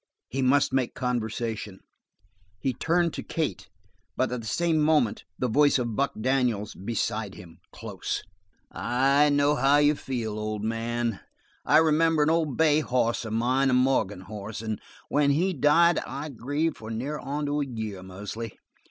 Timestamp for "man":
10.63-11.19